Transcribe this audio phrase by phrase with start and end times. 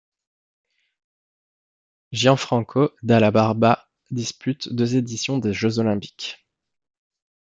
[2.11, 6.43] Gianfranco Dalla Barba dispute deux éditions des Jeux olympiques.